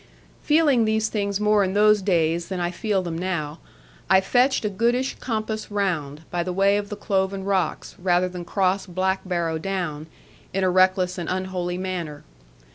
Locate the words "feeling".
0.41-0.85